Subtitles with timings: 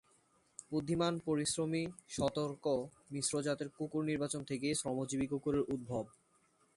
[0.71, 1.83] বুদ্ধিমান, পরিশ্রমী,
[2.09, 2.65] সতর্ক
[3.11, 6.05] মিশ্র জাতের কুকুর নির্বাচন থেকেই শ্রমজীবী কুকুরের উদ্ভব।